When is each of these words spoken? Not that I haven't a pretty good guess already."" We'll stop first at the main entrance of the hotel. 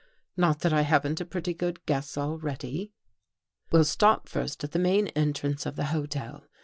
Not 0.35 0.61
that 0.61 0.73
I 0.73 0.81
haven't 0.81 1.21
a 1.21 1.25
pretty 1.25 1.53
good 1.53 1.85
guess 1.85 2.17
already."" 2.17 2.91
We'll 3.71 3.83
stop 3.85 4.27
first 4.27 4.63
at 4.63 4.71
the 4.71 4.79
main 4.79 5.09
entrance 5.09 5.67
of 5.67 5.75
the 5.75 5.85
hotel. 5.93 6.45